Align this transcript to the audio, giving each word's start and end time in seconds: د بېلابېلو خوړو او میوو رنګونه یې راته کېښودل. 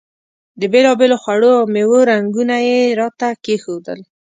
د 0.59 0.61
بېلابېلو 0.73 1.15
خوړو 1.23 1.51
او 1.59 1.65
میوو 1.73 2.07
رنګونه 2.11 2.55
یې 2.67 2.79
راته 2.99 3.27
کېښودل. 3.43 3.99